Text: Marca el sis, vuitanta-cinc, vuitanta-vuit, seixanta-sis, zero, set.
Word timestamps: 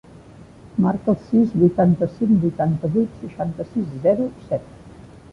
Marca 0.83 1.11
el 1.11 1.17
sis, 1.25 1.51
vuitanta-cinc, 1.63 2.31
vuitanta-vuit, 2.45 3.11
seixanta-sis, 3.25 3.93
zero, 4.07 4.27
set. 4.47 4.65